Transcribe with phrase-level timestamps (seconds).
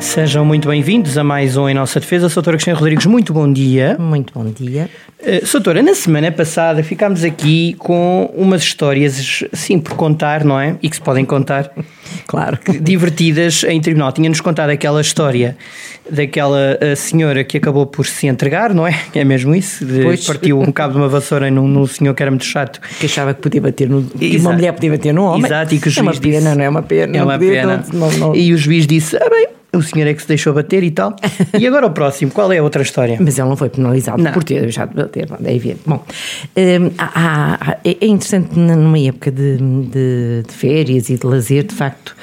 [0.00, 2.30] Sejam muito bem-vindos a mais um Em Nossa Defesa.
[2.30, 3.96] Soutora Cristina Rodrigues, muito bom dia.
[3.98, 4.88] Muito bom dia.
[5.20, 10.74] Uh, Soutora, na semana passada ficámos aqui com umas histórias, sim, por contar, não é?
[10.82, 11.70] E que se podem contar.
[12.26, 12.58] claro.
[12.80, 14.10] Divertidas em tribunal.
[14.10, 15.54] Tinha-nos contado aquela história
[16.10, 18.98] daquela eh, senhora que acabou por se entregar, não é?
[19.14, 19.84] É mesmo isso?
[19.84, 20.24] De, pois.
[20.24, 22.80] Partiu um cabo de uma vassoura num, num senhor que era muito chato.
[22.98, 24.10] Que achava que podia bater no.
[24.18, 25.44] E uma mulher podia bater no homem.
[25.44, 27.16] Exato, e que o juiz é uma pena, disse, não é uma pena.
[27.18, 27.84] É uma pena.
[27.92, 30.82] Não, não, e o juiz disse: ah, bem o senhor é que se deixou bater
[30.82, 31.14] e tal.
[31.58, 33.16] E agora o próximo, qual é a outra história?
[33.20, 34.32] Mas ele não foi penalizado não.
[34.32, 35.82] por ter deixado de bater, é evidente.
[35.86, 36.04] Bom,
[36.56, 41.74] hum, há, há, é interessante numa época de, de, de, férias e de lazer, de
[41.74, 42.16] facto,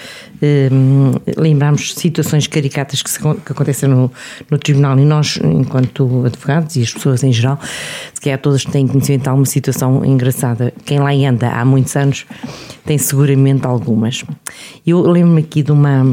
[0.71, 4.11] um, lembrarmos situações caricatas que, se, que acontecem no,
[4.49, 7.59] no tribunal e nós, enquanto advogados e as pessoas em geral,
[8.13, 10.73] se calhar todas têm conhecimento de alguma situação engraçada.
[10.85, 12.25] Quem lá anda há muitos anos
[12.85, 14.23] tem seguramente algumas.
[14.85, 16.05] Eu lembro-me aqui de uma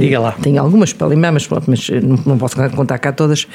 [0.00, 0.32] Diga lá.
[0.32, 3.46] Tenho algumas para lembrar, mas, pronto, mas eh, não, não posso contar cá todas.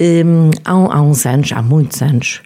[0.00, 2.42] Um, há, há, uns anos, há muitos anos,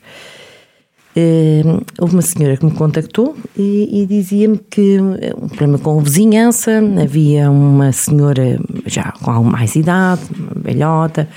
[1.17, 6.03] um, houve uma senhora que me contactou e, e dizia-me que um problema com a
[6.03, 11.29] vizinhança, havia uma senhora já com mais idade, uma velhota,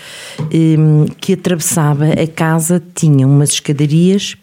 [0.53, 4.36] um, que atravessava a casa, tinha umas escadarias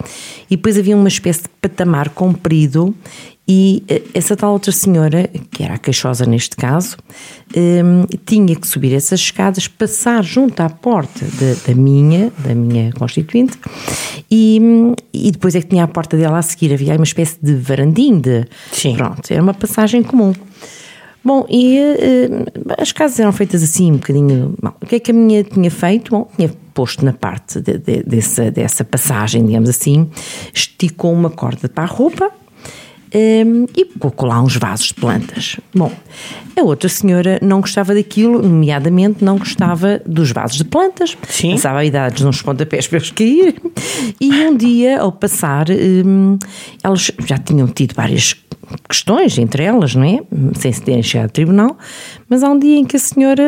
[0.50, 2.92] e depois havia uma espécie de patamar comprido
[3.52, 6.96] e eh, essa tal outra senhora, que era a queixosa neste caso,
[7.56, 12.92] um, tinha que subir essas escadas, passar junto à porta de, da minha, da minha
[12.92, 13.58] constituinte,
[14.30, 14.60] e,
[15.12, 16.72] e depois é que tinha a porta dela a seguir.
[16.72, 18.44] Havia uma espécie de varandinho de.
[18.70, 18.94] Sim.
[18.94, 20.32] Pronto, era uma passagem comum.
[21.24, 24.54] Bom, e uh, as casas eram feitas assim, um bocadinho.
[24.62, 26.12] Bom, o que é que a minha tinha feito?
[26.12, 30.08] Bom, tinha posto na parte de, de, dessa, dessa passagem, digamos assim,
[30.54, 32.30] esticou uma corda para a roupa
[33.14, 35.56] um, e colocou lá uns vasos de plantas.
[35.74, 35.92] Bom,
[36.56, 41.16] a outra senhora não gostava daquilo, nomeadamente não gostava dos vasos de plantas.
[41.28, 41.52] Sim.
[41.52, 43.54] Passava a idade de uns pontapés para eles caírem.
[44.20, 46.38] E um dia, ao passar, um,
[46.82, 48.34] elas já tinham tido várias
[48.88, 50.20] questões entre elas, não é?
[50.58, 51.76] Sem se terem chegado ao tribunal,
[52.28, 53.42] mas há um dia em que a senhora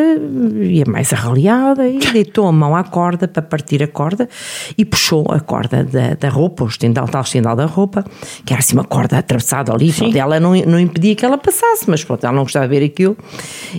[0.61, 4.29] ia mais arreliada e deitou a mão à corda para partir a corda
[4.77, 8.05] e puxou a corda da, da roupa, o estendal, tal estendal da roupa,
[8.45, 11.89] que era assim uma corda atravessada ali, pronto, ela não, não impedia que ela passasse,
[11.89, 13.17] mas pronto, ela não gostava de ver aquilo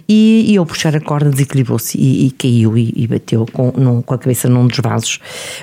[0.07, 4.01] e, e ao puxar a corda desequilibrou-se e, e, caiu e, e bateu com, num,
[4.01, 5.19] com a cabeça num dos vasos.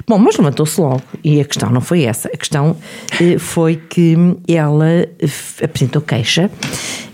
[0.06, 2.76] Bom, mas levantou-se logo e a questão não foi essa, a questão
[3.20, 4.16] eh, foi que
[4.48, 4.86] ela
[5.70, 6.50] apresentou queixa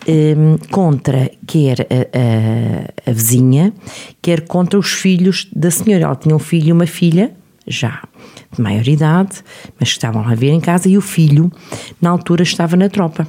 [0.08, 3.72] um, contra quer a, a, a, vizinha,
[4.22, 6.04] quer contra os filhos da senhora.
[6.04, 7.32] Ela tinha um filho e uma filha,
[7.66, 8.02] já
[8.52, 9.42] de maior idade,
[9.78, 11.50] mas que estavam a ver em casa, e o filho,
[12.00, 13.26] na altura, estava na tropa.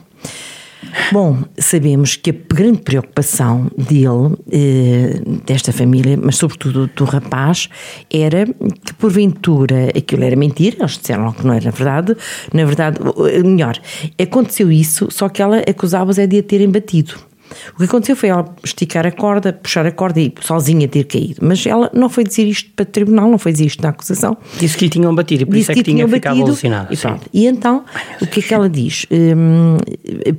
[1.11, 7.69] Bom, sabemos que a grande preocupação dele, eh, desta família, mas sobretudo do rapaz,
[8.11, 12.15] era que porventura aquilo era mentira, eles disseram que não era verdade,
[12.53, 12.99] na verdade,
[13.43, 13.79] melhor,
[14.21, 17.26] aconteceu isso, só que ela acusava-os é de a terem batido.
[17.73, 21.39] O que aconteceu foi ela esticar a corda, puxar a corda e sozinha ter caído.
[21.41, 24.37] Mas ela não foi dizer isto para o tribunal, não foi dizer isto na acusação.
[24.59, 26.93] Disse que lhe tinham batido e por isso é que, que tinha ficado alucinada.
[26.93, 27.29] E, pronto.
[27.33, 29.05] e então, Ai, o que é que ela diz?
[29.11, 29.77] Hum,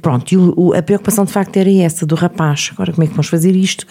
[0.01, 2.71] pronto, e o, a preocupação de facto era essa do rapaz.
[2.73, 3.87] Agora, como é que vamos fazer isto?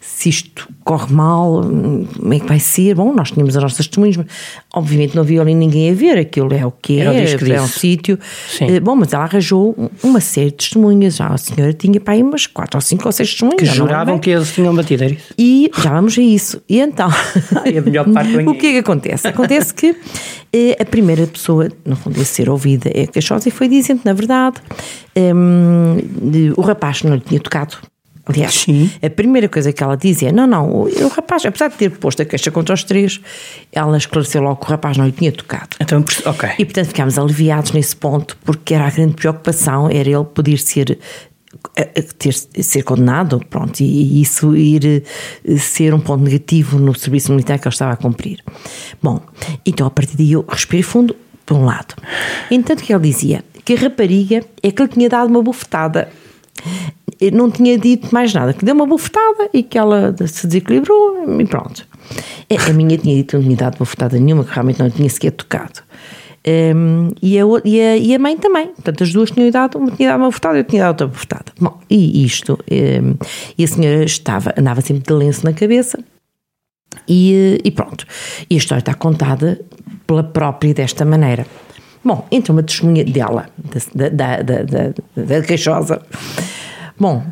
[0.00, 2.94] Se isto corre mal, como é que vai ser?
[2.94, 4.26] Bom, nós tínhamos as nossas testemunhas, mas
[4.72, 8.18] obviamente não havia ali ninguém a ver, aquilo é o que é, é um sítio.
[8.60, 11.16] Eh, bom, mas ela arranjou uma série de testemunhas.
[11.16, 13.60] Já a senhora tinha para aí umas quatro ou cinco ou seis testemunhas.
[13.60, 15.34] Que juravam que eles tinham batido, é isso?
[15.38, 16.62] E já vamos a isso.
[16.66, 17.10] E então,
[17.62, 19.28] Ai, a melhor parte o que é que acontece?
[19.28, 19.94] Acontece que
[20.50, 24.14] eh, a primeira pessoa, no fundo, a ser ouvida é queixosa e foi dizendo, na
[24.14, 24.56] verdade,
[25.14, 25.98] um,
[26.56, 27.76] o rapaz não lhe tinha tocado.
[28.24, 28.90] Aliás, Sim.
[29.00, 32.22] a primeira coisa que ela dizia, não, não, o, o, rapaz, apesar de ter posto
[32.22, 33.20] a queixa contra os três,
[33.70, 35.76] ela esclareceu logo que o rapaz não lhe tinha tocado.
[35.78, 36.48] Então, ok.
[36.58, 40.98] E portanto ficámos aliviados nesse ponto, porque era a grande preocupação, era ele poder ser
[42.18, 45.02] ter, ser condenado, pronto, e, isso ir
[45.44, 48.42] eh, ser um ponto negativo no serviço militar que ele estava a cumprir.
[49.02, 49.20] Bom,
[49.64, 51.16] então a partir daí eu respirei fundo,
[51.46, 51.94] por um lado.
[52.50, 56.08] Entanto que ele dizia que a rapariga é que lhe tinha dado uma bufetada.
[57.32, 61.46] Não tinha dito mais nada, que deu uma bufetada e que ela se desequilibrou e
[61.46, 61.86] pronto.
[62.50, 65.30] A minha tinha dito que não tinha dado bufetada nenhuma, que realmente não tinha sequer
[65.30, 65.85] tocado.
[66.48, 68.68] Um, e, a, e, a, e, a, mãe também.
[68.68, 71.52] Portanto, as duas tinham dado, uma tinha dado uma bofetada, eu tinha dado outra bofetada.
[71.60, 73.16] Bom, e isto, um,
[73.58, 75.98] e a senhora estava, andava sempre de lenço na cabeça,
[77.08, 78.06] e, e pronto.
[78.48, 79.60] E a história está contada
[80.06, 81.46] pela própria desta maneira.
[82.04, 83.48] Bom, entra uma testemunha dela,
[83.92, 86.00] da, da, da, da, da queixosa.
[86.98, 87.24] Bom,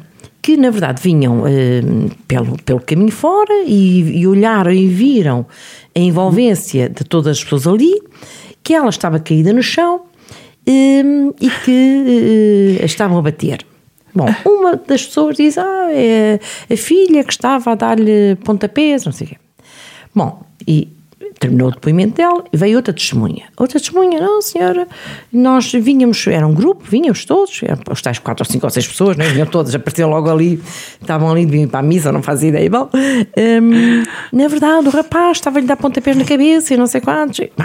[0.43, 5.47] que na verdade vinham uh, pelo, pelo caminho fora e, e, olharam e viram
[5.95, 7.95] a envolvência de todas as pessoas ali,
[8.65, 13.65] que ela estava caída no chão uh, e que uh, estavam a bater.
[14.15, 16.41] Bom, uma das pessoas diz: Ah, é
[16.73, 19.37] a filha que estava a dar-lhe pontapés, não sei o quê.
[20.15, 20.89] Bom, e
[21.39, 23.45] terminou o depoimento dela e veio outra testemunha.
[23.57, 24.87] Outra testemunha, não, senhora,
[25.33, 29.17] nós vinhamos, era um grupo, vinhamos todos, os tais quatro ou cinco ou seis pessoas,
[29.17, 29.29] não é?
[29.29, 30.63] vinham todas, apareceram logo ali,
[31.01, 32.71] estavam ali vir para a missa, não fazia ideia.
[32.71, 34.03] Bom, hum,
[34.33, 37.41] na verdade, o rapaz estava-lhe a dar pontapés na cabeça e não sei quantos.
[37.59, 37.65] Bom,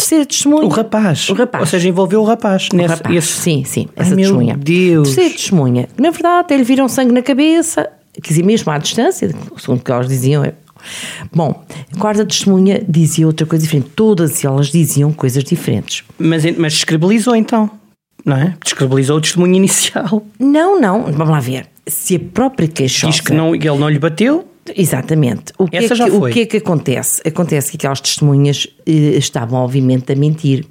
[0.00, 0.64] terceira testemunha.
[0.64, 1.28] O rapaz.
[1.28, 1.62] O rapaz.
[1.62, 2.68] Ou seja, envolveu o rapaz.
[2.72, 3.14] O nesse, rapaz.
[3.16, 3.32] Esse...
[3.32, 4.54] Sim, sim, essa Ai, testemunha.
[4.54, 5.08] Meu Deus.
[5.08, 5.88] Terceira testemunha.
[5.98, 9.84] Na verdade, até lhe viram sangue na cabeça, quer dizer, mesmo à distância, segundo o
[9.84, 10.44] que elas diziam.
[10.44, 10.54] é-
[11.30, 11.62] Bom,
[11.94, 13.90] a quarta testemunha dizia outra coisa diferente.
[13.94, 16.04] Todas elas diziam coisas diferentes.
[16.18, 17.70] Mas, mas descredibilizou então,
[18.24, 18.54] não é?
[18.64, 20.24] Descredibilizou o testemunho inicial.
[20.38, 21.66] Não, não, vamos lá ver.
[21.86, 23.12] Se a própria queixosa...
[23.12, 24.46] Diz que não, ele não lhe bateu.
[24.76, 25.52] Exatamente.
[25.58, 27.22] O que, Essa é que, o que é que acontece?
[27.26, 30.66] Acontece que aquelas testemunhas eh, estavam, obviamente, a mentir.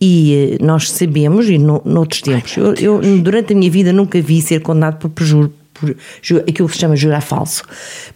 [0.00, 4.20] E eh, nós sabemos, e no, noutros tempos, eu, eu, durante a minha vida nunca
[4.20, 7.62] vi ser condenado por perjuro, por ju- aquilo que se chama jurar falso,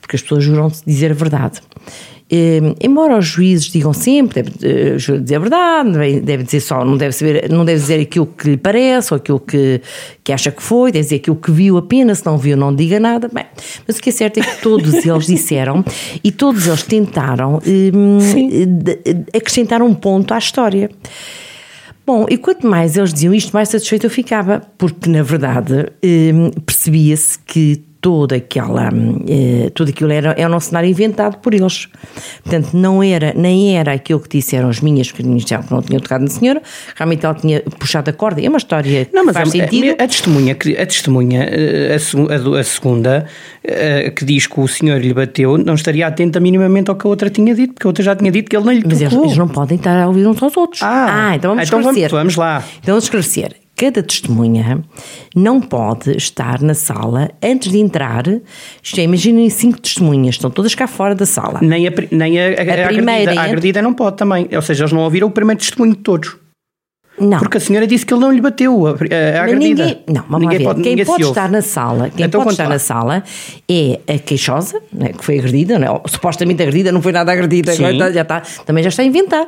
[0.01, 1.61] porque as pessoas juram-se dizer a verdade.
[2.34, 4.52] Eh, embora os juízes digam sempre, deve
[4.94, 8.00] eh, jura dizer a verdade, deve- deve dizer só, não deve, saber, não deve dizer
[8.00, 9.82] aquilo que lhe parece ou aquilo que,
[10.25, 12.99] que acha que foi, deve dizer aquilo que viu apenas, se não viu, não diga
[12.99, 13.29] nada.
[13.29, 13.44] Bem,
[13.87, 15.84] mas o que é certo é que todos eles disseram
[16.25, 17.90] e todos eles tentaram eh,
[18.67, 20.88] de- acrescentar um ponto à história.
[22.06, 26.50] Bom, e quanto mais eles diziam isto, mais satisfeito eu ficava, porque na verdade hum,
[26.67, 31.89] percebia-se que toda aquela, hum, eh, tudo aquilo era, era um cenário inventado por eles.
[32.43, 36.01] Portanto, não era, nem era aquilo que disseram as minhas, que disseram que não tinham
[36.01, 36.61] tocado na senhora,
[36.97, 38.43] realmente ela tinha puxado a corda.
[38.45, 39.97] É uma história Não, mas faz a, sentido.
[40.01, 43.25] a, a testemunha, que- a, testemunha eh, a, a do- a segunda,
[43.63, 47.11] eh, que diz que o senhor lhe bateu, não estaria atenta minimamente ao que a
[47.11, 49.13] outra tinha dito, porque a outra já tinha dito que ele não lhe Mas eles,
[49.13, 49.27] tocou.
[49.27, 50.83] eles não podem estar a ouvir uns aos outros.
[50.83, 52.11] Ah, então vamos então vamos- esclarecer.
[52.11, 52.65] vamos lá.
[52.81, 53.62] Então vamos esclarecer.
[53.82, 54.81] Cada testemunha
[55.34, 58.23] não pode estar na sala antes de entrar.
[58.29, 61.58] É, imaginem cinco testemunhas, estão todas cá fora da sala.
[61.61, 62.50] Nem a, nem a, a,
[62.84, 64.49] a primeira agredida, a agredida não pode também.
[64.55, 66.37] Ou seja, eles não ouviram o primeiro testemunho de todos.
[67.19, 67.38] Não.
[67.40, 69.84] Porque a senhora disse que ele não lhe bateu a, a, agredida.
[69.84, 71.32] ninguém, não, vamos ninguém pode, quem pode ouve.
[71.32, 72.70] estar na sala, quem Então pode estar lá.
[72.70, 73.23] na sala
[73.70, 78.11] é a queixosa, né, que foi agredida, né, supostamente agredida, não foi nada agredida, está-
[78.11, 79.46] já está, também já está a inventar.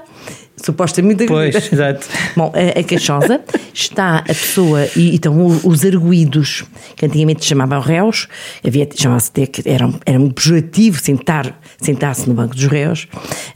[0.56, 1.58] Supostamente agredida.
[1.60, 2.06] Pois, exato.
[2.36, 3.40] Bom, a, a queixosa
[3.72, 6.64] está a pessoa e então o- os arguídos,
[6.96, 8.28] que antigamente chamavam réus,
[8.66, 13.08] havia chamava-se até que era, um- era um pejorativo sentar, sentar-se no banco dos réus,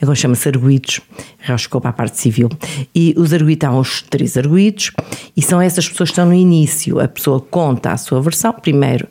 [0.03, 1.01] agora chama-se arguídos,
[1.39, 2.49] réus ficou para a parte civil.
[2.95, 4.91] E os arguídos, estavam os três arguídos,
[5.37, 7.01] e são essas pessoas que estão no início.
[7.01, 9.07] A pessoa conta a sua versão, primeiro,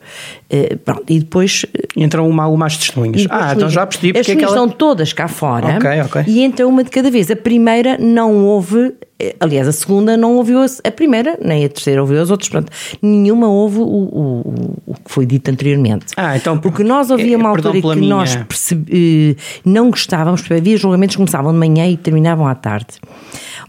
[0.49, 3.23] eh, pronto, e depois eh, Entram uma, uma às testemunhas.
[3.23, 4.65] e Ah, então já percebi As é testemunhas ela...
[4.65, 6.23] estão todas cá fora Ok, ok.
[6.27, 7.31] e entra uma de cada vez.
[7.31, 12.01] A primeira não houve, eh, aliás, a segunda não ouviu a, primeira, nem a terceira
[12.01, 12.49] ouviu as outras.
[12.49, 12.71] Portanto,
[13.01, 16.05] nenhuma ouve o, o, o- que foi dito anteriormente.
[16.17, 19.89] Ah, então, Porque nós havia é, uma perdão altura que minha- nós percebe- eh, não
[19.91, 22.87] gostávamos, porque havia julgamentos que começavam de manhã e terminavam à tarde.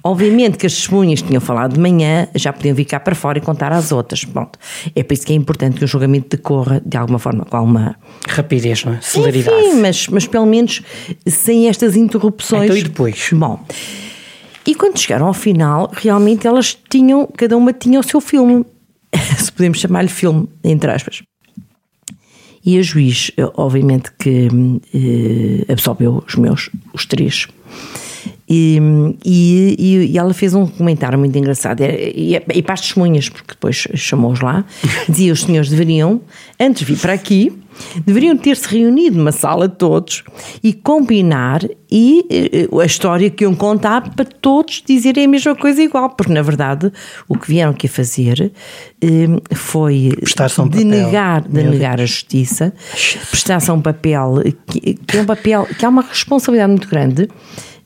[0.02, 3.40] Obviamente que as testemunhas tinham falado de manhã já podiam vir cá para fora e
[3.40, 4.24] contar às outras.
[4.24, 4.58] Pronto.
[4.94, 7.96] É por isso que é importante que o julgamento decorra de alguma forma, com alguma
[8.28, 9.00] Rapidez, não é?
[9.00, 9.56] Celeridade.
[9.58, 10.82] enfim, mas, mas pelo menos
[11.26, 12.64] sem estas interrupções.
[12.64, 13.30] Então, e depois?
[13.32, 13.60] Bom,
[14.68, 18.66] e quando chegaram ao final, realmente elas tinham, cada uma tinha o seu filme.
[19.38, 21.22] Se podemos chamar-lhe filme, entre aspas.
[22.62, 24.48] E a juiz, eh, obviamente, que
[24.92, 27.48] eh, absolveu os meus, os três.
[28.48, 28.80] E,
[29.24, 29.76] e,
[30.12, 33.86] e- ela fez um comentário muito engraçado, e, e, e para as testemunhas, porque depois
[33.94, 34.64] chamou-os lá,
[35.08, 36.20] dizia os senhores deveriam,
[36.58, 37.52] antes de vir para aqui,
[38.04, 40.24] deveriam ter-se reunido numa sala todos
[40.62, 45.82] e combinar e eh, a história que iam contar para todos dizerem a mesma coisa
[45.82, 46.92] igual, porque na verdade
[47.28, 48.52] o que vieram aqui fazer
[49.00, 50.12] eh, foi
[50.62, 52.72] um denegar, denegar a justiça,
[53.30, 57.28] prestar-se a um papel que, que é um papel que há uma responsabilidade muito grande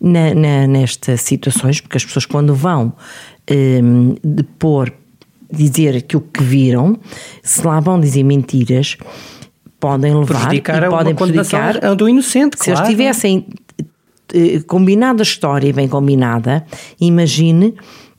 [0.03, 2.93] na, na- nestas situações, porque as pessoas quando vão
[3.51, 4.93] hum, depor,
[5.51, 6.99] dizer aquilo que viram,
[7.43, 8.97] se lá vão dizer mentiras,
[9.79, 13.47] podem levar Prejudicar e a podem prejudicar do inocente, se eles tivessem
[14.35, 16.65] eh, combinado a história bem combinada,
[17.01, 17.75] imagine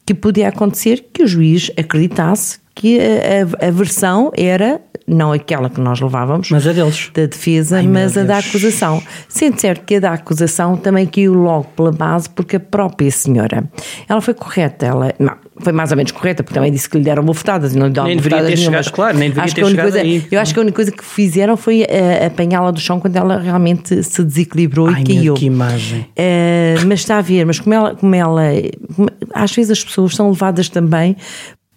[0.06, 5.80] que podia acontecer que o juiz acreditasse que a, a, versão era não aquela que
[5.80, 7.12] nós levávamos, mas a deles.
[7.14, 9.02] Da defesa, Ai, mas a da acusação.
[9.28, 13.70] Sendo certo que a da acusação também caiu logo pela base, porque a própria senhora,
[14.08, 17.04] ela foi correta, ela, não, foi mais ou menos correta, porque também disse que lhe
[17.04, 19.66] deram bofetadas e não lhe deram nem deveria ter chegado, claro, nem deveria acho ter
[19.66, 20.26] chegado coisa, aí.
[20.32, 23.38] Eu acho que a única coisa que fizeram foi uh, apanhá-la do chão quando ela
[23.40, 25.24] realmente se desequilibrou Ai, e caiu.
[25.24, 26.02] Meu, que imagem.
[26.02, 28.42] Uh, mas está a ver, mas como ela, como ela,
[28.96, 31.16] como, às vezes as pessoas são levadas também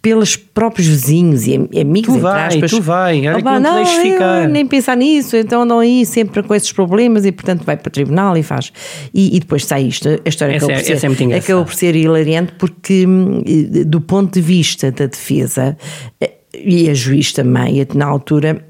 [0.01, 2.71] pelos próprios vizinhos e amigos, tu vai, aspas.
[2.71, 4.47] Tu vai, olha Opa, não, não te ficar.
[4.47, 7.91] Nem pensar nisso, então andam aí sempre com esses problemas e portanto vai para o
[7.91, 8.71] tribunal e faz.
[9.13, 11.73] E, e depois sai isto, a história essa acabou, é, por ser, é acabou por
[11.73, 13.43] ser hilariante porque hum,
[13.85, 15.75] do ponto de vista da defesa
[16.21, 18.65] eh, e a juiz também, na altura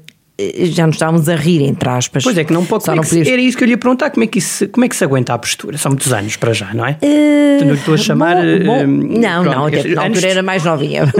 [0.70, 2.22] já nos estávamos a rir, entre aspas.
[2.22, 2.84] Pois é, que não pode.
[2.84, 4.68] Só não é que, Era isso que eu lhe ia perguntar: como é que, isso,
[4.68, 5.76] como é que se aguenta a postura?
[5.76, 6.96] São muitos anos para já, não é?
[7.02, 8.36] Uh, não estou a chamar.
[8.36, 11.12] Bom, bom, não, pronto, não, até na altura era mais novinha.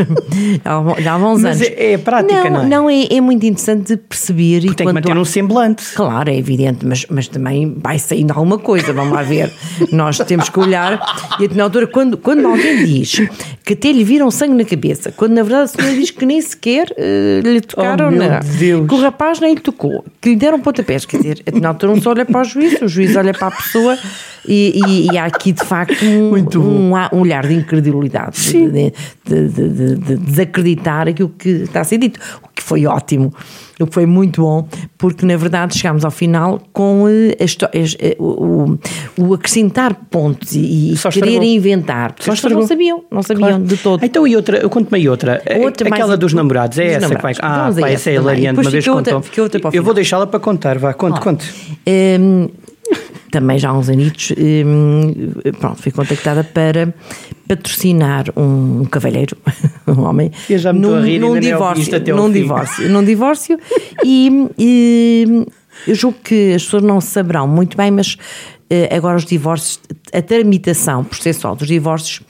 [1.00, 1.60] Já há uns anos.
[1.60, 2.66] É, é prática, não, não é?
[2.66, 4.60] Não, é, é muito interessante perceber.
[4.60, 5.20] Porque tem que manter há...
[5.20, 5.84] um semblante.
[5.94, 9.52] Claro, é evidente, mas, mas também vai saindo alguma coisa, vamos lá ver.
[9.90, 11.00] Nós temos que olhar.
[11.40, 13.20] E na altura, quando, quando alguém diz
[13.64, 16.40] que até lhe viram sangue na cabeça, quando na verdade a senhora diz que nem
[16.40, 18.40] sequer uh, lhe tocaram, oh, não.
[18.58, 18.86] Deus.
[19.08, 22.42] Rapaz nem tocou que lhe deram pontapés, quer dizer, na altura não só olha para
[22.42, 23.98] o juiz, o juiz olha para a pessoa
[24.46, 28.92] e, e, e há aqui de facto um, um, um olhar de incredulidade, de,
[29.24, 33.32] de, de, de, desacreditar aquilo que está a ser dito, o que foi ótimo.
[33.80, 34.66] O que foi muito bom,
[34.96, 38.78] porque na verdade chegámos ao final com a, a, o,
[39.16, 42.14] o, acrescentar pontos e, e querer inventar.
[42.18, 43.64] Só as não sabiam, não sabiam claro.
[43.64, 44.04] de todo.
[44.04, 45.42] Então, e outra, eu conto-me aí outra.
[45.62, 47.34] outra Aquela dos namorados, é essa que vai.
[47.40, 49.22] Ah, pá, essa é hilariante, uma vez contou.
[49.72, 51.22] Eu vou deixá-la para contar, vá, conte, oh.
[51.22, 51.78] conte.
[51.86, 52.48] Um,
[53.30, 56.94] também já há uns anitos, hum, pronto, fui contactada para
[57.46, 59.36] patrocinar um cavalheiro,
[59.86, 63.58] um homem, eu já me num, rir, num divórcio, num divórcio, num divórcio,
[64.04, 65.46] e, e
[65.86, 68.16] eu julgo que as pessoas não saberão muito bem, mas
[68.70, 69.80] eh, agora os divórcios,
[70.12, 72.20] a tramitação processual dos divórcios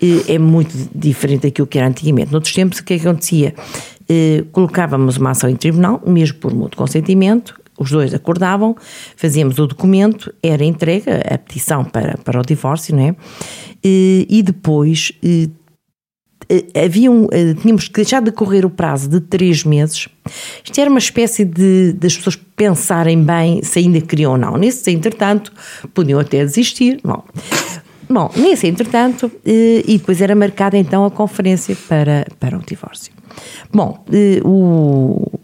[0.00, 2.32] eh, é muito diferente daquilo que era antigamente.
[2.32, 3.54] Noutros tempos, o que, é que acontecia?
[4.08, 8.76] Eh, colocávamos uma ação em tribunal, mesmo por mútuo consentimento, os dois acordavam,
[9.16, 13.16] fazíamos o documento, era entregue a petição para, para o divórcio, não é?
[13.82, 15.12] E, e depois
[16.74, 17.28] havia um,
[17.60, 20.08] tínhamos que deixar de correr o prazo de três meses.
[20.62, 24.56] Isto era uma espécie de das pessoas pensarem bem se ainda queriam ou não.
[24.56, 25.52] Nesse entretanto,
[25.94, 27.00] podiam até desistir.
[27.02, 27.24] Bom,
[28.08, 33.12] bom nesse entretanto, e depois era marcada então a conferência para, para o divórcio.
[33.72, 34.04] Bom,
[34.44, 35.40] o,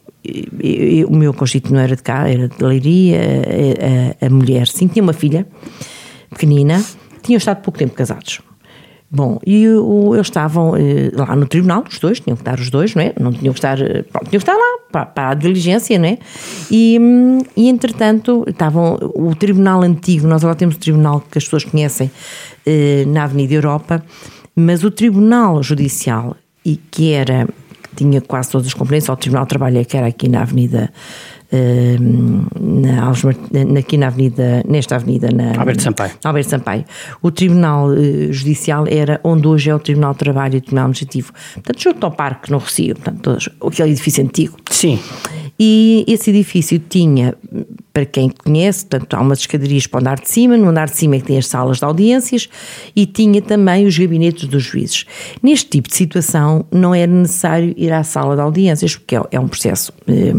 [1.08, 4.87] o meu constituto não era de cá, era de Leiria, a, a, a mulher sim,
[4.87, 5.47] tinha uma filha
[6.30, 6.85] pequenina,
[7.23, 8.40] tinham estado pouco tempo casados.
[9.11, 12.68] Bom, e o, eles estavam eh, lá no tribunal, os dois, tinham que estar os
[12.68, 13.14] dois, não é?
[13.18, 16.08] Não tinham que estar, eh, pronto, tinham que estar lá para, para a diligência, não
[16.08, 16.18] é?
[16.70, 16.99] E,
[17.56, 22.11] e entretanto, estavam, o tribunal antigo, nós agora temos o tribunal que as pessoas conhecem
[22.66, 24.04] eh, na Avenida Europa,
[24.54, 27.49] mas o tribunal judicial, e que era,
[27.98, 30.90] tinha quase todas as competências, o tribunal de trabalho é que era aqui na Avenida
[32.60, 36.12] na, aqui na avenida, nesta avenida na Alberto Sampaio.
[36.22, 36.84] Alberto Sampaio.
[37.22, 40.84] O Tribunal uh, Judicial era onde hoje é o Tribunal de Trabalho e o Tribunal
[40.84, 41.32] Administrativo.
[41.54, 44.56] Portanto, junto ao Parque no Rocio, portanto, aquele edifício antigo.
[44.70, 45.00] Sim.
[45.58, 47.34] E esse edifício tinha,
[47.98, 50.96] para quem conhece, portanto, há umas escadarias para o andar de cima, no andar de
[50.96, 52.48] cima é que tem as salas de audiências
[52.94, 55.04] e tinha também os gabinetes dos juízes.
[55.42, 59.40] Neste tipo de situação não era necessário ir à sala de audiências, porque é, é
[59.40, 60.32] um processo eh,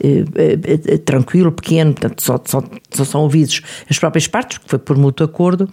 [0.00, 4.78] eh, eh, tranquilo, pequeno, portanto, só, só, só, são ouvidos as próprias partes, porque foi
[4.78, 5.68] por mútuo acordo,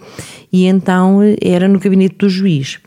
[0.52, 2.80] e então era no gabinete do juiz.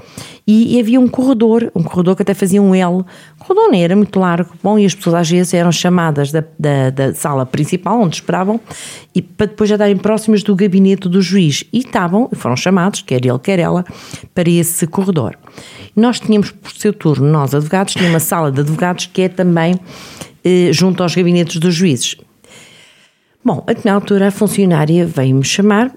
[0.46, 3.06] E, e havia um corredor, um corredor que até fazia um L,
[3.40, 6.44] o corredor nem era muito largo, bom, e as pessoas às vezes eram chamadas da,
[6.60, 8.60] da, da, sala principal, onde esperavam,
[9.14, 11.64] e para depois já estarem próximas do gabinete do juiz.
[11.72, 13.86] E estavam, foram chamados, quer ele, quer ela,
[14.34, 15.38] para esse corredor.
[15.96, 19.80] Nós tínhamos, por seu turno, nós advogados, tínhamos uma sala de advogados que é também
[20.44, 22.18] eh, junto aos gabinetes dos juízes.
[23.46, 25.92] Bom, na altura a funcionária veio-me chamar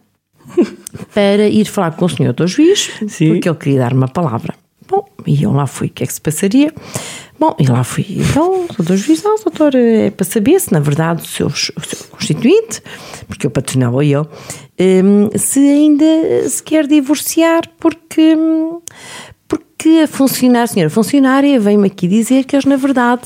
[1.15, 3.29] para ir falar com o senhor do juiz, Sim.
[3.33, 4.55] porque ele queria dar uma palavra.
[5.27, 6.73] E eu lá fui, o que é que se passaria?
[7.39, 8.07] Bom, e lá fui.
[8.09, 12.07] Então, doutor juiz, não, doutor, é para saber se na verdade o seu, o seu
[12.11, 12.83] constituinte,
[13.29, 14.27] porque eu patrocinava eu,
[14.81, 18.37] um, se ainda se quer divorciar, porque,
[19.47, 23.23] porque a funcionária, a senhora funcionária veio-me aqui dizer que eles na verdade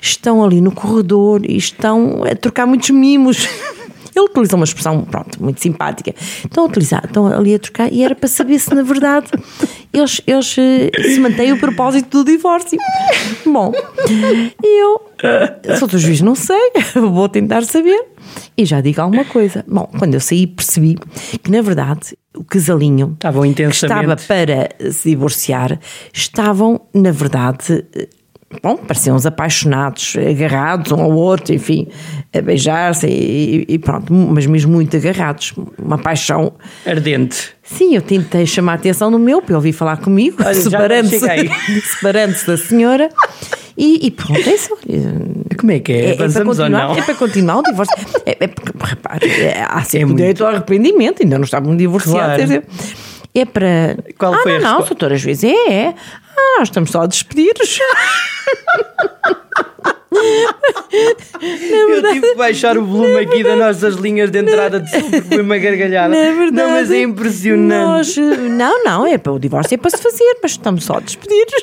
[0.00, 3.46] estão ali no corredor e estão a trocar muitos mimos.
[4.14, 6.14] Ele utilizou uma expressão, pronto, muito simpática.
[6.44, 9.28] Estão a utilizar, estão ali a trocar, e era para saber se na verdade
[9.92, 12.78] eles, eles eh, se mantêm o propósito do divórcio.
[13.44, 13.72] Bom,
[14.62, 18.10] eu, sou do juiz, não sei, vou tentar saber
[18.56, 19.64] e já digo alguma coisa.
[19.66, 20.96] Bom, quando eu saí, percebi
[21.42, 25.78] que na verdade o casalinho estavam que estava para se divorciar
[26.12, 27.84] estavam, na verdade,
[28.62, 31.86] bom, pareciam uns apaixonados, agarrados um ao outro, enfim,
[32.36, 36.52] a beijar-se e, e, pronto, mas mesmo muito agarrados, uma paixão
[36.84, 37.50] ardente.
[37.62, 41.20] Sim, eu tentei chamar a atenção no meu para ele vir falar comigo, separando-se
[41.94, 43.08] separando da senhora.
[43.76, 44.76] E, e pronto, é isso.
[45.56, 46.04] Como é que é?
[46.04, 47.96] É, é para continuar, é para continuar o divórcio.
[48.26, 52.44] É, é porque, repare, é, há sempre é direito ao arrependimento, ainda não estavam divorciados.
[52.44, 52.62] Claro.
[53.34, 53.96] É para.
[54.18, 55.94] Qual ah, foi não, não, doutora, vezes é, é.
[56.36, 57.78] Ah, nós estamos só a despedir-nos.
[61.40, 65.20] eu tive que baixar o volume aqui das nossas linhas de entrada de som porque
[65.22, 66.08] foi uma gargalhada.
[66.08, 68.18] Na verdade, não, mas é impressionante.
[68.18, 71.00] Nós, não, não, é para o divórcio é para se fazer, mas estamos só a
[71.00, 71.46] despedir.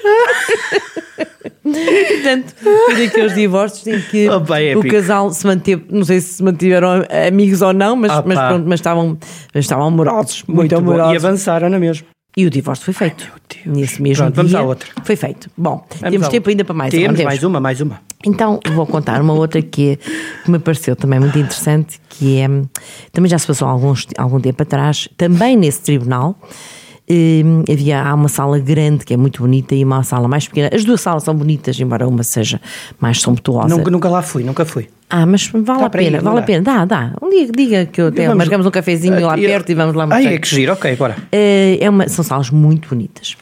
[1.61, 6.43] Portanto, foi daqueles divórcios em que Opa, o casal se manteve, não sei se se
[6.43, 9.17] mantiveram amigos ou não, mas, mas, pronto, mas estavam,
[9.53, 11.13] estavam amorosos, muito, muito amorosos.
[11.13, 12.07] E avançaram, não é mesmo?
[12.37, 13.27] E o divórcio foi feito.
[13.65, 14.43] Nesse mesmo Pronto, dia.
[14.43, 14.87] Vamos à outra.
[15.03, 15.49] Foi feito.
[15.57, 17.25] Bom, vamos temos tempo ainda para mais temos uma.
[17.25, 17.99] mais uma, mais uma.
[18.23, 19.95] Então, vou contar uma outra que, é,
[20.43, 22.47] que me pareceu também muito interessante, que é,
[23.11, 26.39] também já se passou alguns, algum tempo atrás, também nesse tribunal,
[27.09, 27.41] eh,
[27.71, 30.69] havia há uma sala grande que é muito bonita e uma sala mais pequena.
[30.71, 32.61] As duas salas são bonitas, embora uma seja
[32.99, 33.75] mais somptuosa.
[33.75, 34.89] Nunca, nunca lá fui, nunca fui.
[35.09, 36.61] Ah, mas vale a pena, ir, vale a pena.
[36.61, 37.13] Dá, dá.
[37.21, 40.29] Um dia diga que eu até marcamos um cafezinho lá perto e vamos lá mostrar.
[40.29, 41.15] Ah, é que giro, ok, bora.
[41.31, 43.37] É, é uma, são salas muito bonitas.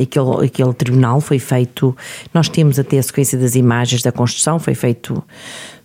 [0.00, 1.96] Aquele, aquele tribunal foi feito.
[2.32, 5.22] Nós temos até a sequência das imagens da construção, foi feito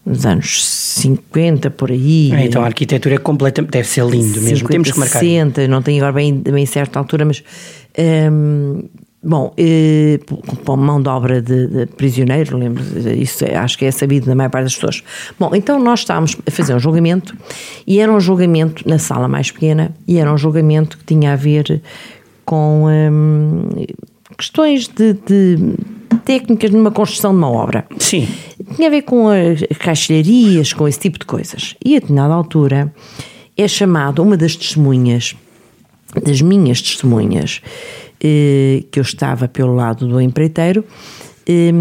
[0.06, 2.32] nos anos 50, por aí.
[2.34, 4.70] Ah, então a arquitetura é completa, deve ser lindo 50, mesmo.
[4.70, 5.20] Temos que marcar.
[5.20, 7.44] 60, não tenho agora bem, bem certa altura, mas.
[7.98, 8.84] Um,
[9.24, 10.20] Bom, eh,
[10.66, 12.84] com mão de obra de, de prisioneiro, lembro,
[13.18, 15.02] isso é, acho que é sabido da maior parte das pessoas.
[15.40, 17.34] Bom, então nós estávamos a fazer um julgamento
[17.88, 21.36] e era um julgamento na sala mais pequena e era um julgamento que tinha a
[21.38, 21.82] ver
[22.44, 23.70] com hum,
[24.38, 25.58] questões de, de,
[26.26, 27.86] técnicas numa construção de uma obra.
[27.98, 28.28] Sim.
[28.76, 31.76] Tinha a ver com as caixilharias, com esse tipo de coisas.
[31.84, 32.94] E a determinada altura
[33.56, 35.36] é chamado uma das testemunhas,
[36.24, 37.62] das minhas testemunhas,
[38.92, 40.86] que eu estava pelo lado do empreiteiro,
[41.48, 41.72] eh,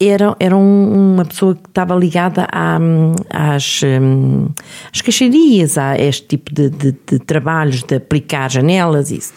[0.00, 3.82] era, era uma pessoa que estava ligada às,
[4.92, 9.32] às caixarias, a este tipo de, de, de trabalhos de aplicar janelas e isso.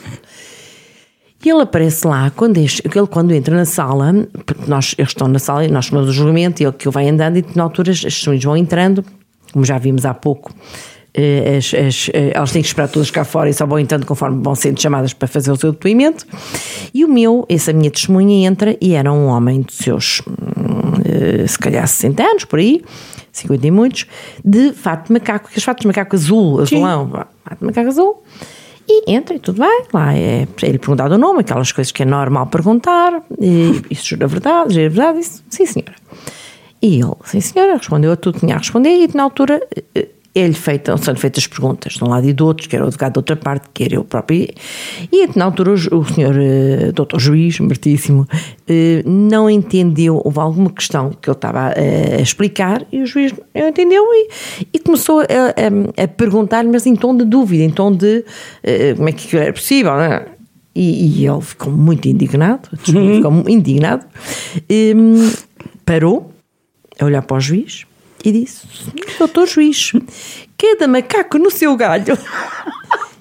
[1.43, 2.69] E ele aparece lá, quando, ele,
[3.11, 4.11] quando entra na sala,
[4.67, 7.37] nós, eles estão na sala e nós chamamos o julgamento, e ele que vai andando,
[7.37, 9.05] e na altura as testemunhas vão entrando,
[9.53, 10.94] como já vimos há pouco, eh,
[11.57, 14.41] as, as, eh, elas têm que esperar todas cá fora e só vão entrando conforme
[14.43, 16.25] vão sendo chamadas para fazer o seu depoimento.
[16.93, 21.57] E o meu, essa minha testemunha entra e era um homem de seus, hum, se
[21.57, 22.83] calhar 60 anos, por aí,
[23.31, 24.05] 50 e muitos,
[24.43, 27.09] de fato de macaco, aqueles fatos de macaco azul, azulão,
[27.43, 28.23] fato de macaco azul.
[28.87, 32.05] E entra e tudo bem, lá é ele perguntado o nome, aquelas coisas que é
[32.05, 35.95] normal perguntar, e isso jura verdade, jura verdade, isso, sim senhora.
[36.81, 39.59] E ele, sim senhora, respondeu a tudo que tinha a responder e na altura
[39.95, 43.13] eh, é-lhe feita, são feitas perguntas de um lado e do outro, quer o advogado
[43.13, 44.49] da outra parte, quer eu próprio.
[45.09, 51.11] E na altura o, senhor uh, doutor juiz, mertíssimo, uh, não entendeu, houve alguma questão
[51.21, 54.29] que eu estava a, a explicar e o juiz não entendeu e,
[54.73, 58.25] e começou a, a, a perguntar-me, mas em tom de dúvida, em tom de
[58.97, 60.25] como é que era possível, né?
[60.75, 64.05] e, e, ele ficou muito indignado, ficou indignado,
[64.69, 65.31] um,
[65.85, 66.31] parou
[66.99, 67.85] a olhar para o juiz
[68.25, 68.67] e disse:
[69.17, 69.91] Doutor juiz,
[70.57, 72.17] cada macaco no seu galho.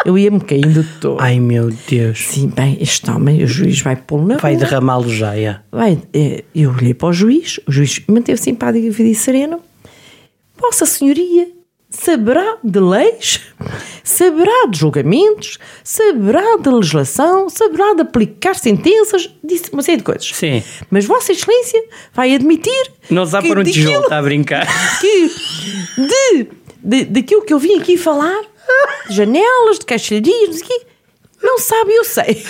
[0.05, 1.19] Eu ia-me caindo todo.
[1.19, 2.27] Ai meu Deus.
[2.27, 5.59] Sim, bem, este homem, o juiz vai pô-lo na Vai derramá-lo já, é.
[5.73, 9.61] Vai, eh, eu olhei para o juiz, o juiz manteve simpático e sereno.
[10.61, 11.49] Vossa Senhoria
[11.94, 13.40] saberá de leis,
[14.02, 20.26] saberá de julgamentos, saberá de legislação, saberá de aplicar sentenças, disse uma série de coisas.
[20.26, 20.62] Sim.
[20.90, 22.92] Mas Vossa Excelência vai admitir.
[23.11, 24.66] Não dá para um tijolo, está a brincar.
[25.00, 25.28] Que
[25.96, 26.48] de,
[26.83, 28.42] de, daquilo que eu vim aqui falar,
[29.09, 30.61] de janelas, de caixarias,
[31.42, 32.44] não sabe, eu sei.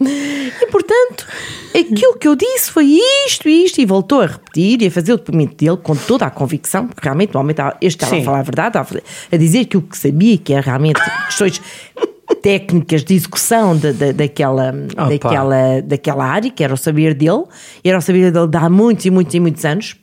[0.00, 1.26] E portanto,
[1.68, 5.12] aquilo que eu disse foi isto e isto, e voltou a repetir e a fazer
[5.12, 8.22] o depoimento dele com toda a convicção, porque realmente o homem estava, este estava Sim.
[8.22, 11.60] a falar a verdade, a dizer aquilo que sabia, que era realmente questões
[12.42, 17.44] técnicas de execução de, de, daquela, daquela, daquela área, que era o saber dele,
[17.84, 19.96] era o saber dele de há muitos e muitos e muitos anos.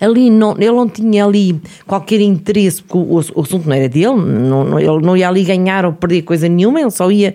[0.00, 4.16] Ali não, ele não tinha ali qualquer interesse, porque o, o assunto não era dele,
[4.16, 7.34] não, não, ele não ia ali ganhar ou perder coisa nenhuma, ele só ia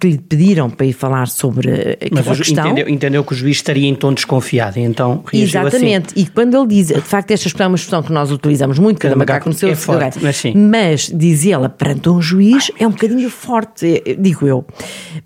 [0.00, 2.64] porque lhe pediram para ir falar sobre Mas a questão.
[2.64, 5.76] Entendeu, entendeu que o juiz estaria em tom desconfiado, então reagiu assim.
[5.76, 6.22] Exatamente, assim.
[6.22, 8.98] e quando ele diz, de facto, esta expressão é uma expressão que nós utilizamos muito,
[8.98, 10.54] cada macaco no seu é forte, mas, sim.
[10.54, 14.64] mas dizê-la perante um juiz é um bocadinho forte, eh, digo eu.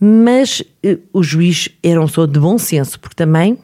[0.00, 0.60] Mas
[1.12, 3.58] o juiz era um pessoa de bom senso, porque também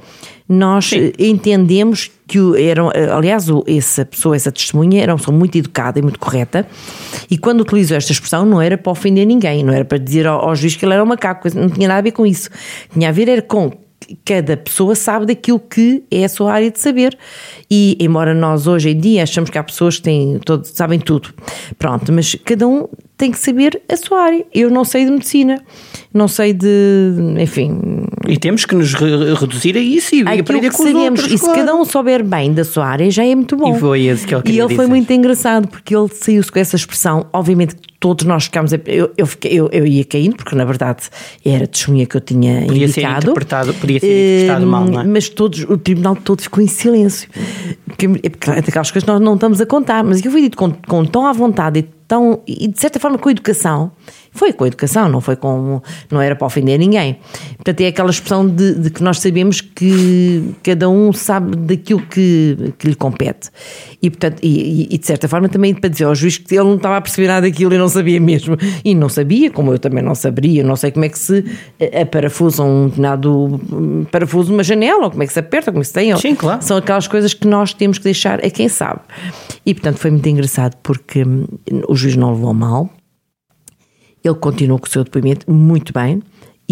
[0.49, 1.13] nós Sim.
[1.19, 5.99] Eh, entendemos que eram, eh, aliás, essa pessoa, essa testemunha, era uma pessoa muito educada
[5.99, 6.67] e muito correta,
[7.31, 10.49] e quando utilizou esta expressão não era para ofender ninguém, não era para dizer ao,
[10.49, 12.51] ao juiz que ele era um macaco, não tinha nada a ver com isso.
[12.93, 13.71] Tinha a ver era com
[14.25, 17.17] cada pessoa sabe daquilo que é a sua área de saber.
[17.71, 21.33] E embora nós hoje em dia achamos que há pessoas que têm, todo, sabem tudo,
[21.79, 22.89] pronto, mas cada um
[23.21, 24.47] tem que saber a sua área.
[24.53, 25.63] Eu não sei de medicina,
[26.13, 27.13] não sei de.
[27.39, 27.79] enfim.
[28.27, 31.27] E temos que nos re reduzir a isso e Aquilo aprender com os outros.
[31.27, 31.61] E se claro.
[31.61, 33.77] cada um souber bem da sua área, já é muito bom.
[33.77, 34.77] E foi esse que ele E ele dizer.
[34.77, 37.27] foi muito engraçado, porque ele saiu-se com essa expressão.
[37.31, 38.73] Obviamente todos nós ficámos.
[38.73, 41.03] A, eu, eu, fiquei, eu, eu, ia caindo, porque na verdade
[41.45, 42.93] era a testemunha que eu tinha podia indicado.
[42.93, 45.05] Ser interpretado, podia ser interpretado uh, mal, não é?
[45.05, 47.29] Mas todos, o tribunal todo ficou em silêncio.
[47.87, 50.73] Porque, é daquelas coisas que nós não estamos a contar, mas eu fui dito com,
[50.73, 53.93] com tão à vontade e tão, e de certa forma com a educação,
[54.33, 57.19] foi com a educação, não foi com, não era para ofender ninguém.
[57.57, 62.73] Portanto, é aquela expressão de, de que nós sabemos que cada um sabe daquilo que,
[62.79, 63.51] que lhe compete.
[64.01, 66.77] E, portanto, e, e, de certa forma também para dizer ao juiz que ele não
[66.77, 68.57] estava a perceber nada daquilo e não sabia mesmo.
[68.85, 71.45] E não sabia, como eu também não saberia, não sei como é que se
[72.01, 73.61] aparafusa um determinado
[74.11, 76.17] parafuso uma janela, ou como é que se aperta, como é que se tem.
[76.17, 76.63] Sim, claro.
[76.63, 79.01] São aquelas coisas que nós temos que deixar a quem sabe.
[79.65, 81.47] E, portanto, foi muito engraçado porque hum,
[81.89, 82.91] o juiz não levou mal
[84.25, 86.23] ele continuou com o seu depoimento muito bem.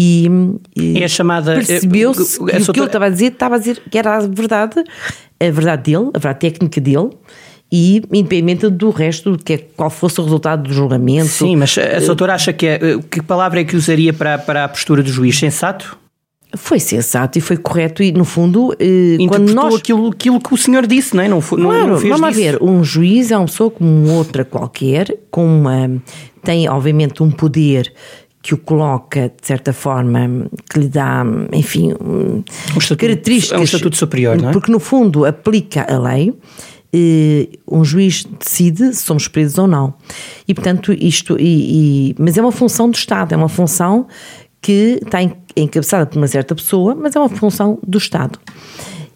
[0.01, 0.29] E,
[0.77, 3.97] e é chamada percebeu-se que o que ele estava a dizer estava a dizer que
[3.97, 4.81] era a verdade,
[5.37, 7.09] a verdade dele, a verdade técnica dele,
[7.69, 11.27] e independente do resto, que é, qual fosse o resultado do julgamento.
[11.27, 12.79] Sim, mas a doutora acha que é,
[13.11, 15.37] que palavra é que usaria para, para a postura do juiz?
[15.37, 15.98] Sensato?
[16.55, 20.57] Foi sensato e foi correto e no fundo eh, quando nós aquilo, aquilo que o
[20.57, 21.27] senhor disse, não é?
[21.27, 22.41] Não, claro, não, não vamos disso.
[22.41, 26.01] ver, um juiz é uma pessoa como outra qualquer, com uma
[26.43, 27.93] tem obviamente um poder
[28.41, 32.43] que o coloca de certa forma que lhe dá, enfim, um
[32.77, 34.53] estatuto, características, é um estatuto superior, não é?
[34.53, 36.33] Porque no fundo aplica a lei.
[36.91, 39.93] Eh, um juiz decide se somos presos ou não.
[40.47, 41.37] E portanto, isto.
[41.39, 44.07] E, e, mas é uma função do Estado, é uma função
[44.61, 45.19] que está
[45.55, 48.39] encabeçada por uma certa pessoa, mas é uma função do Estado,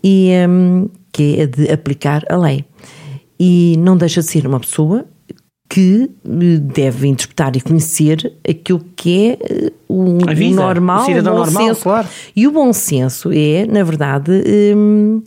[0.04, 2.66] e, um, que é de aplicar a lei.
[3.40, 5.06] E não deixa de ser uma pessoa
[5.70, 11.22] que eh, deve interpretar e conhecer aquilo que é eh, o, vida, normal, o o
[11.22, 11.82] normal, senso.
[11.82, 12.08] claro.
[12.36, 14.32] E o bom senso é, na verdade,
[14.76, 15.22] um,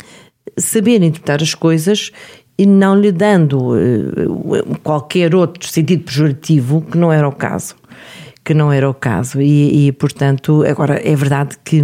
[0.56, 2.12] saber interpretar as coisas
[2.56, 7.74] e não lhe dando uh, qualquer outro sentido pejorativo que não era o caso
[8.46, 9.42] que não era o caso.
[9.42, 11.82] E, e portanto, agora é verdade que.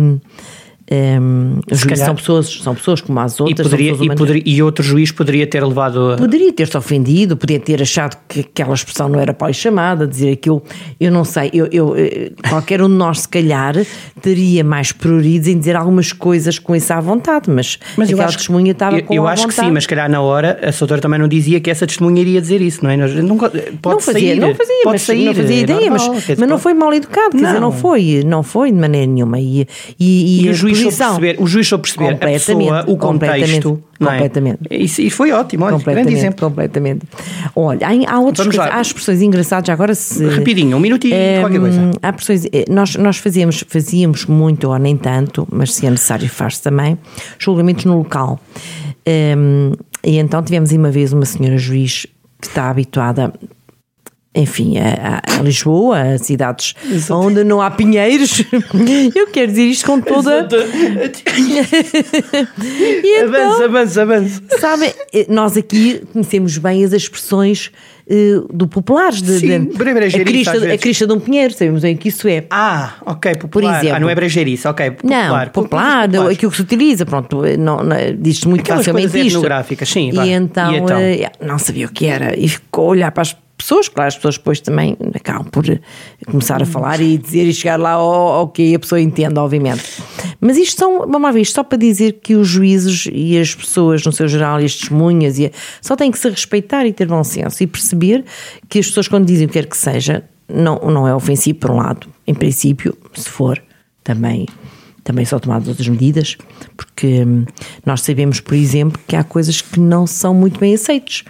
[0.92, 3.66] Um, juízes são pessoas, são pessoas como as outras.
[3.66, 6.12] E, poderia, e, poderia, e, outro juiz poderia ter levado.
[6.12, 6.16] A...
[6.16, 10.62] Poderia ter-se ofendido, poderia ter achado que aquela expressão não era pós chamada, dizer aquilo.
[11.00, 13.74] Eu não sei, eu, eu, eh, qualquer um de nós, se calhar,
[14.20, 18.72] teria mais prioridades em dizer algumas coisas com isso à vontade, mas, mas aquela testemunha
[18.72, 19.60] estava eu, com Eu acho vontade.
[19.60, 22.20] que sim, mas se calhar na hora a doutora também não dizia que essa testemunha
[22.20, 22.96] iria dizer isso, não é?
[22.98, 26.38] Não, pode não fazia, sair, não fazia, pode mas sair, não fazia ideia, normal, mas,
[26.38, 27.48] mas não foi mal educado, quer não.
[27.48, 29.40] dizer, não foi, não foi de maneira nenhuma.
[29.40, 29.66] E,
[29.98, 33.82] e, e, e o juiz perceber, o juiz soube perceber a pessoa, o contexto.
[33.98, 34.58] Completamente.
[34.68, 34.76] É?
[34.76, 36.48] Isso, e foi ótimo, olha, grande exemplo.
[36.48, 37.06] Completamente.
[37.54, 40.26] Olha, há, há outras coisas, há expressões engraçadas, agora se...
[40.26, 41.90] Rapidinho, um minuto e é, qualquer coisa.
[42.02, 46.28] Há expressões, eh, nós, nós fazíamos, fazíamos muito, ou nem tanto, mas se é necessário
[46.28, 46.98] faz também,
[47.38, 48.40] julgamentos no local.
[49.06, 49.72] Um,
[50.04, 52.06] e então tivemos uma vez uma senhora juiz
[52.40, 53.32] que está habituada
[54.34, 57.20] enfim, a, a, Lisboa, a cidades Exato.
[57.20, 58.42] onde não há pinheiros.
[59.14, 60.48] Eu quero dizer isto com toda.
[63.02, 64.42] e então, avança, avança, avança.
[64.58, 64.94] Sabe,
[65.28, 67.70] nós aqui conhecemos bem as expressões
[68.08, 69.20] uh, do populares.
[69.20, 72.46] De, Sim, de, a, crista, a crista de um pinheiro, sabemos bem que isso é.
[72.50, 73.72] Ah, ok, popular.
[73.72, 74.92] Por exemplo, ah, não é brejeirice, ok.
[74.92, 75.28] Popular.
[75.28, 76.30] Não, popular, popular.
[76.30, 79.36] aquilo que se utiliza, pronto, não, não, diz-se muito Aquelas facilmente isto.
[79.36, 80.10] etnográficas, sim.
[80.10, 80.98] E então, e então?
[80.98, 84.16] Uh, não sabia o que era e ficou a olhar para as pessoas, claro, as
[84.16, 85.64] pessoas depois também acabam por
[86.26, 90.02] começar a falar e dizer e chegar lá ao, que a pessoa entende, obviamente.
[90.40, 93.54] Mas isto são, vamos lá ver, isto só para dizer que os juízes e as
[93.54, 96.92] pessoas, no seu geral, e as testemunhas, e a, só têm que se respeitar e
[96.92, 98.24] ter bom senso e perceber
[98.68, 101.70] que as pessoas, quando dizem o que quer que seja, não, não é ofensivo por
[101.70, 103.62] um lado, em princípio, se for,
[104.04, 104.46] também
[105.04, 106.36] também são tomadas outras medidas,
[106.76, 107.44] porque hum,
[107.84, 111.24] nós sabemos, por exemplo, que há coisas que não são muito bem aceites.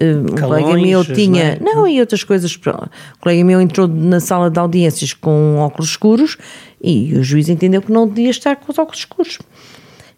[0.00, 1.58] Um Calões, colega meu tinha.
[1.60, 2.56] Não, não, e outras coisas.
[2.56, 6.36] Um colega meu entrou na sala de audiências com óculos escuros
[6.82, 9.38] e o juiz entendeu que não devia estar com os óculos escuros.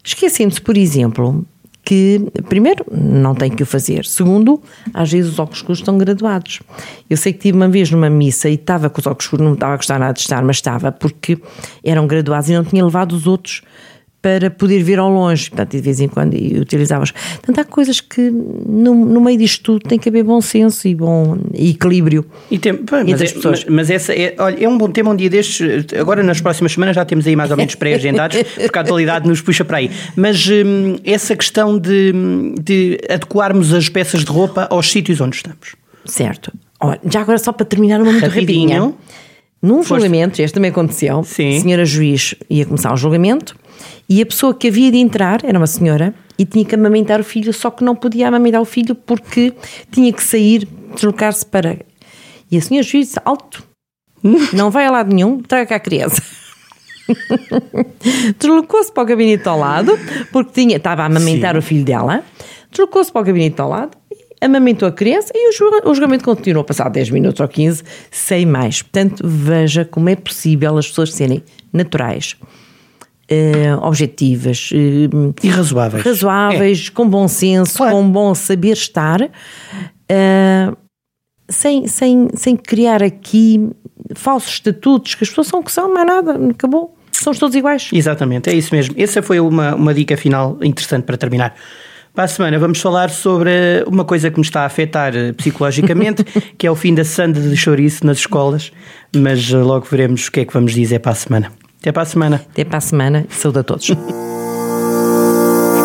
[0.03, 1.45] Esquecendo-se, por exemplo,
[1.89, 4.05] que, primeiro, não tem que o fazer.
[4.05, 4.61] Segundo,
[4.93, 6.59] às vezes os óculos escuros estão graduados.
[7.09, 9.55] Eu sei que tive uma vez numa missa e estava com os óculos escuros, não
[9.55, 11.39] estava a gostar nada de estar, mas estava, porque
[11.83, 13.63] eram graduados e não tinha levado os outros
[14.21, 15.49] para poder ver ao longe.
[15.49, 17.11] Portanto, de vez em quando utilizavas.
[17.11, 20.95] Portanto, há coisas que no, no meio disto tudo tem que haver bom senso e
[20.95, 24.77] bom e equilíbrio e tem, pá, mas, é, mas, mas, essa é, olha, é um
[24.77, 25.93] bom tema um dia destes.
[25.97, 29.41] Agora, nas próximas semanas, já temos aí mais ou menos pré-agendados, porque a atualidade nos
[29.41, 29.91] puxa para aí.
[30.15, 32.13] Mas hum, essa questão de,
[32.61, 35.75] de adequarmos as peças de roupa aos sítios onde estamos.
[36.05, 36.51] Certo.
[36.81, 38.69] Olha, já agora, só para terminar uma muito Rapidinho.
[38.69, 38.93] rapidinha.
[39.61, 41.57] Num julgamento, este também aconteceu, Sim.
[41.57, 43.57] a senhora juiz ia começar o julgamento
[44.07, 47.23] e a pessoa que havia de entrar era uma senhora e tinha que amamentar o
[47.23, 49.53] filho, só que não podia amamentar o filho porque
[49.91, 51.77] tinha que sair, deslocar-se para.
[52.49, 53.63] E a senhora juiz disse: alto,
[54.53, 56.21] não vai a lado nenhum, traga cá a criança.
[58.39, 59.91] Deslocou-se para o gabinete ao lado,
[60.31, 61.59] porque tinha, estava a amamentar Sim.
[61.59, 62.23] o filho dela.
[62.71, 63.97] Deslocou-se para o gabinete ao lado,
[64.39, 68.81] amamentou a criança e o julgamento continuou a passar 10 minutos ou 15, sem mais.
[68.81, 72.37] Portanto, veja como é possível as pessoas serem naturais
[73.29, 76.91] uh, objetivas uh, e razoáveis, razoáveis é.
[76.91, 77.95] com bom senso, claro.
[77.95, 80.77] com bom saber estar, uh,
[81.47, 83.69] sem, sem, sem criar aqui
[84.15, 86.95] falsos estatutos, que as pessoas são o que são, mais nada, acabou.
[87.11, 87.89] Somos todos iguais.
[87.91, 88.95] Exatamente, é isso mesmo.
[88.97, 91.53] Essa foi uma, uma dica final interessante para terminar.
[92.13, 96.23] Para a semana vamos falar sobre uma coisa que me está a afetar psicologicamente,
[96.57, 98.71] que é o fim da sanda de chouriço nas escolas,
[99.15, 101.51] mas logo veremos o que é que vamos dizer para a semana.
[101.79, 102.45] Até para a semana.
[102.51, 103.25] Até para a semana.
[103.29, 103.89] Saúde a todos.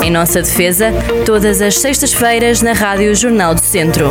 [0.02, 0.92] Em nossa defesa,
[1.24, 4.10] todas as sextas-feiras na Rádio Jornal do Centro.